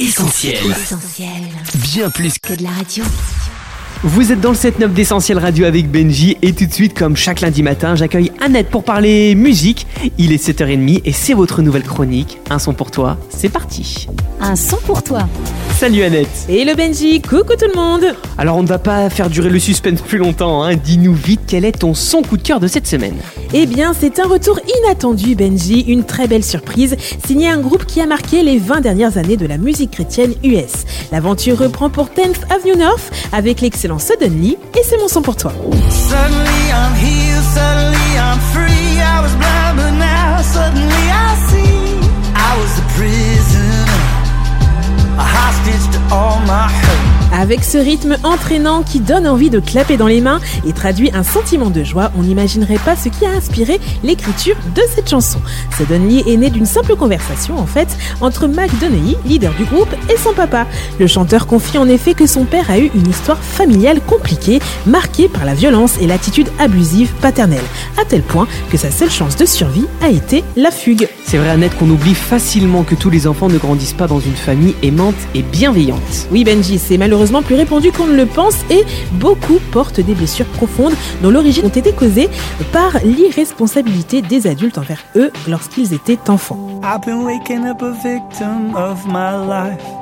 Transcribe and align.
Essentiel. 0.00 0.54
Essentiel. 0.70 1.28
Bien 1.74 2.08
plus 2.08 2.38
Que 2.38 2.54
de 2.54 2.62
la 2.62 2.70
radio. 2.70 3.04
Vous 4.02 4.32
êtes 4.32 4.40
dans 4.40 4.52
le 4.52 4.56
7-9 4.56 4.94
d'Essentiel 4.94 5.38
Radio 5.38 5.66
avec 5.66 5.90
Benji 5.90 6.38
et 6.40 6.54
tout 6.54 6.64
de 6.64 6.72
suite, 6.72 6.98
comme 6.98 7.16
chaque 7.16 7.42
lundi 7.42 7.62
matin, 7.62 7.96
j'accueille 7.96 8.32
Annette 8.40 8.70
pour 8.70 8.82
parler 8.82 9.34
musique. 9.34 9.86
Il 10.16 10.32
est 10.32 10.42
7h30 10.42 11.02
et 11.04 11.12
c'est 11.12 11.34
votre 11.34 11.60
nouvelle 11.60 11.82
chronique. 11.82 12.38
Un 12.48 12.58
son 12.58 12.72
pour 12.72 12.90
toi, 12.90 13.18
c'est 13.28 13.50
parti. 13.50 14.08
Un 14.40 14.56
son 14.56 14.78
pour 14.86 15.02
toi. 15.02 15.28
Salut 15.80 16.02
Annette. 16.02 16.44
Et 16.50 16.66
le 16.66 16.74
Benji, 16.74 17.22
coucou 17.22 17.54
tout 17.58 17.64
le 17.66 17.74
monde 17.74 18.14
Alors 18.36 18.58
on 18.58 18.62
ne 18.62 18.68
va 18.68 18.78
pas 18.78 19.08
faire 19.08 19.30
durer 19.30 19.48
le 19.48 19.58
suspense 19.58 20.02
plus 20.02 20.18
longtemps, 20.18 20.62
hein. 20.62 20.76
dis-nous 20.76 21.14
vite 21.14 21.40
quel 21.46 21.64
est 21.64 21.72
ton 21.72 21.94
son 21.94 22.20
coup 22.20 22.36
de 22.36 22.42
cœur 22.42 22.60
de 22.60 22.66
cette 22.66 22.86
semaine. 22.86 23.16
Eh 23.54 23.64
bien, 23.64 23.94
c'est 23.98 24.20
un 24.20 24.26
retour 24.26 24.60
inattendu, 24.82 25.34
Benji, 25.34 25.80
une 25.88 26.04
très 26.04 26.28
belle 26.28 26.44
surprise, 26.44 26.98
signé 27.26 27.48
un 27.48 27.60
groupe 27.60 27.86
qui 27.86 28.02
a 28.02 28.06
marqué 28.06 28.42
les 28.42 28.58
20 28.58 28.82
dernières 28.82 29.16
années 29.16 29.38
de 29.38 29.46
la 29.46 29.56
musique 29.56 29.92
chrétienne 29.92 30.34
US. 30.44 30.84
L'aventure 31.12 31.56
reprend 31.56 31.88
pour 31.88 32.08
10th 32.08 32.52
Avenue 32.54 32.76
North 32.76 33.10
avec 33.32 33.62
l'excellent 33.62 33.98
Suddenly, 33.98 34.58
et 34.78 34.82
c'est 34.84 34.98
mon 34.98 35.08
son 35.08 35.22
pour 35.22 35.36
toi. 35.36 35.54
Suddenly 35.88 36.72
I'm 36.74 36.94
here, 36.94 37.40
suddenly 37.54 38.18
I'm 38.18 38.38
free. 38.52 39.00
I 39.00 39.22
was 39.22 39.34
blind, 39.34 39.76
but 39.78 39.98
now 39.98 40.09
Avec 47.32 47.64
ce 47.64 47.78
rythme 47.78 48.16
entraînant 48.24 48.82
qui 48.82 48.98
donne 49.00 49.26
envie 49.26 49.50
de 49.50 49.60
clapper 49.60 49.96
dans 49.96 50.08
les 50.08 50.20
mains 50.20 50.40
et 50.66 50.72
traduit 50.72 51.10
un 51.14 51.22
sentiment 51.22 51.70
de 51.70 51.84
joie, 51.84 52.10
on 52.18 52.22
n'imaginerait 52.22 52.78
pas 52.78 52.96
ce 52.96 53.08
qui 53.08 53.24
a 53.24 53.30
inspiré 53.30 53.80
l'écriture 54.02 54.56
de 54.74 54.82
cette 54.94 55.08
chanson. 55.08 55.38
Suddenly 55.76 56.24
est 56.26 56.36
né 56.36 56.50
d'une 56.50 56.66
simple 56.66 56.96
conversation 56.96 57.56
en 57.56 57.66
fait 57.66 57.88
entre 58.20 58.48
Mac 58.48 58.70
Donahue, 58.80 59.16
leader 59.24 59.54
du 59.54 59.64
groupe, 59.64 59.94
et 60.12 60.16
son 60.16 60.32
papa. 60.32 60.66
Le 60.98 61.06
chanteur 61.06 61.46
confie 61.46 61.78
en 61.78 61.88
effet 61.88 62.14
que 62.14 62.26
son 62.26 62.44
père 62.44 62.70
a 62.70 62.78
eu 62.78 62.90
une 62.94 63.08
histoire 63.08 63.38
familiale 63.38 64.00
compliquée, 64.00 64.60
marquée 64.86 65.28
par 65.28 65.44
la 65.44 65.54
violence 65.54 65.98
et 66.00 66.06
l'attitude 66.06 66.50
abusive 66.58 67.12
paternelle, 67.22 67.64
à 67.96 68.04
tel 68.04 68.22
point 68.22 68.48
que 68.70 68.76
sa 68.76 68.90
seule 68.90 69.10
chance 69.10 69.36
de 69.36 69.46
survie 69.46 69.86
a 70.02 70.10
été 70.10 70.42
la 70.56 70.70
fugue. 70.70 71.08
C'est 71.30 71.38
vrai 71.38 71.50
Annette 71.50 71.76
qu'on 71.76 71.88
oublie 71.88 72.16
facilement 72.16 72.82
que 72.82 72.96
tous 72.96 73.08
les 73.08 73.28
enfants 73.28 73.48
ne 73.48 73.56
grandissent 73.56 73.92
pas 73.92 74.08
dans 74.08 74.18
une 74.18 74.34
famille 74.34 74.74
aimante 74.82 75.14
et 75.36 75.42
bienveillante. 75.42 76.26
Oui 76.32 76.42
Benji, 76.42 76.76
c'est 76.76 76.98
malheureusement 76.98 77.40
plus 77.40 77.54
répandu 77.54 77.92
qu'on 77.92 78.08
ne 78.08 78.16
le 78.16 78.26
pense 78.26 78.56
et 78.68 78.84
beaucoup 79.12 79.60
portent 79.70 80.00
des 80.00 80.14
blessures 80.14 80.46
profondes 80.46 80.94
dont 81.22 81.30
l'origine 81.30 81.66
ont 81.66 81.68
été 81.68 81.92
causées 81.92 82.28
par 82.72 82.98
l'irresponsabilité 83.04 84.22
des 84.22 84.48
adultes 84.48 84.76
envers 84.76 85.04
eux 85.14 85.30
lorsqu'ils 85.46 85.94
étaient 85.94 86.18
enfants. 86.28 86.58
I've 86.82 87.06
been 87.06 87.22
waking 87.22 87.64
up 87.64 87.80
a 87.80 87.92
victim 87.92 88.74
of 88.74 89.06
my 89.06 89.36
life 89.46 89.78
too 89.84 89.92
long. 89.92 89.99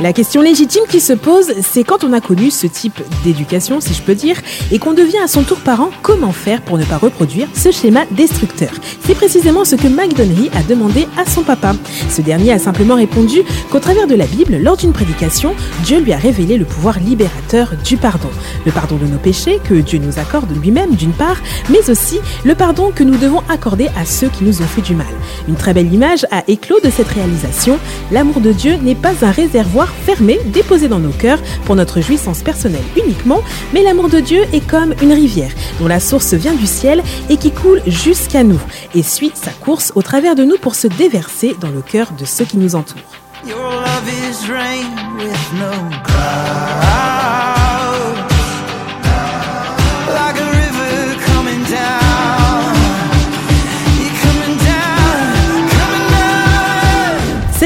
La 0.00 0.12
question 0.12 0.40
légitime 0.40 0.84
qui 0.88 1.00
se 1.00 1.12
pose, 1.12 1.52
c'est 1.62 1.84
quand 1.84 2.04
on 2.04 2.12
a 2.12 2.20
connu 2.20 2.50
ce 2.50 2.66
type 2.66 3.00
d'éducation, 3.22 3.80
si 3.80 3.94
je 3.94 4.02
peux 4.02 4.14
dire, 4.14 4.36
et 4.70 4.78
qu'on 4.78 4.94
devient 4.94 5.18
à 5.18 5.28
son 5.28 5.42
tour 5.42 5.58
parent, 5.58 5.90
comment 6.02 6.32
faire 6.32 6.62
pour 6.62 6.78
ne 6.78 6.84
pas 6.84 6.96
reproduire 6.96 7.48
ce 7.54 7.70
schéma 7.70 8.04
destructeur? 8.10 8.70
C'est 9.04 9.14
précisément 9.14 9.64
ce 9.64 9.76
que 9.76 9.88
McDonaghy 9.88 10.50
a 10.54 10.62
demandé 10.62 11.06
à 11.16 11.28
son 11.28 11.42
papa. 11.42 11.74
Ce 12.08 12.22
dernier 12.22 12.52
a 12.52 12.58
simplement 12.58 12.94
répondu 12.94 13.42
qu'au 13.70 13.80
travers 13.80 14.06
de 14.06 14.14
la 14.14 14.26
Bible, 14.26 14.56
lors 14.56 14.76
d'une 14.76 14.92
prédication, 14.92 15.54
Dieu 15.84 16.00
lui 16.00 16.12
a 16.12 16.18
révélé 16.18 16.56
le 16.56 16.64
pouvoir 16.64 16.98
libérateur 16.98 17.74
du 17.84 17.96
pardon. 17.96 18.30
Le 18.64 18.72
pardon 18.72 18.96
de 18.96 19.06
nos 19.06 19.18
péchés 19.18 19.60
que 19.62 19.74
Dieu 19.74 19.98
nous 19.98 20.18
accorde 20.18 20.50
lui-même 20.62 20.94
d'une 20.94 21.12
part, 21.12 21.36
mais 21.68 21.90
aussi 21.90 22.18
le 22.44 22.54
pardon 22.54 22.92
que 22.94 23.04
nous 23.04 23.16
devons 23.16 23.42
accorder 23.48 23.88
à 24.00 24.04
ceux 24.04 24.28
qui 24.28 24.44
nous 24.44 24.62
ont 24.62 24.66
fait 24.66 24.82
du 24.82 24.94
mal. 24.94 25.06
Une 25.48 25.56
très 25.56 25.74
belle 25.74 25.92
image 25.92 26.26
a 26.30 26.42
éclos 26.48 26.80
de 26.82 26.90
cette 26.90 27.08
réalisation. 27.08 27.78
L'amour 28.10 28.40
de 28.40 28.53
Dieu 28.54 28.76
n'est 28.76 28.94
pas 28.94 29.24
un 29.24 29.30
réservoir 29.30 29.88
fermé 29.88 30.38
déposé 30.46 30.88
dans 30.88 30.98
nos 30.98 31.10
cœurs 31.10 31.40
pour 31.64 31.76
notre 31.76 32.00
jouissance 32.00 32.42
personnelle 32.42 32.84
uniquement, 32.96 33.42
mais 33.72 33.82
l'amour 33.82 34.08
de 34.08 34.20
Dieu 34.20 34.44
est 34.52 34.66
comme 34.66 34.94
une 35.02 35.12
rivière 35.12 35.50
dont 35.80 35.88
la 35.88 36.00
source 36.00 36.34
vient 36.34 36.54
du 36.54 36.66
ciel 36.66 37.02
et 37.28 37.36
qui 37.36 37.50
coule 37.50 37.82
jusqu'à 37.86 38.44
nous 38.44 38.60
et 38.94 39.02
suit 39.02 39.32
sa 39.34 39.50
course 39.50 39.92
au 39.94 40.02
travers 40.02 40.34
de 40.34 40.44
nous 40.44 40.56
pour 40.58 40.74
se 40.74 40.86
déverser 40.86 41.56
dans 41.60 41.70
le 41.70 41.82
cœur 41.82 42.12
de 42.18 42.24
ceux 42.24 42.44
qui 42.44 42.56
nous 42.56 42.74
entourent. 42.74 43.00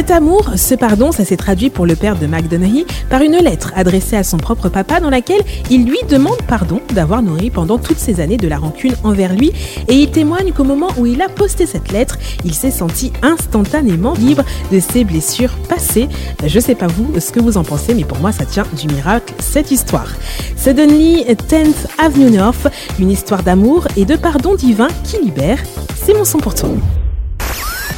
Cet 0.08 0.16
amour, 0.16 0.52
ce 0.56 0.74
pardon, 0.74 1.12
ça 1.12 1.22
s'est 1.22 1.36
traduit 1.36 1.68
pour 1.68 1.84
le 1.84 1.94
père 1.94 2.18
de 2.18 2.26
McDonaghy 2.26 2.86
par 3.10 3.20
une 3.20 3.36
lettre 3.36 3.74
adressée 3.76 4.16
à 4.16 4.24
son 4.24 4.38
propre 4.38 4.70
papa 4.70 5.00
dans 5.00 5.10
laquelle 5.10 5.42
il 5.68 5.84
lui 5.84 5.98
demande 6.08 6.40
pardon 6.48 6.80
d'avoir 6.94 7.20
nourri 7.20 7.50
pendant 7.50 7.76
toutes 7.76 7.98
ces 7.98 8.20
années 8.20 8.38
de 8.38 8.48
la 8.48 8.56
rancune 8.56 8.94
envers 9.04 9.34
lui 9.34 9.52
et 9.86 9.92
il 9.92 10.10
témoigne 10.10 10.52
qu'au 10.52 10.64
moment 10.64 10.88
où 10.96 11.04
il 11.04 11.20
a 11.20 11.28
posté 11.28 11.66
cette 11.66 11.92
lettre, 11.92 12.16
il 12.42 12.54
s'est 12.54 12.70
senti 12.70 13.12
instantanément 13.20 14.14
libre 14.14 14.44
de 14.72 14.80
ses 14.80 15.04
blessures 15.04 15.54
passées. 15.68 16.08
Je 16.42 16.58
sais 16.58 16.74
pas 16.74 16.86
vous 16.86 17.20
ce 17.20 17.30
que 17.30 17.40
vous 17.40 17.58
en 17.58 17.62
pensez, 17.62 17.92
mais 17.92 18.04
pour 18.04 18.18
moi 18.18 18.32
ça 18.32 18.46
tient 18.46 18.64
du 18.80 18.88
miracle 18.88 19.34
cette 19.40 19.70
histoire. 19.70 20.08
Suddenly 20.56 21.26
10th 21.26 21.86
Avenue 21.98 22.30
North, 22.30 22.66
une 22.98 23.10
histoire 23.10 23.42
d'amour 23.42 23.86
et 23.94 24.06
de 24.06 24.16
pardon 24.16 24.54
divin 24.54 24.88
qui 25.04 25.22
libère. 25.22 25.58
C'est 26.02 26.14
mon 26.14 26.24
son 26.24 26.38
pour 26.38 26.54
toi. 26.54 26.70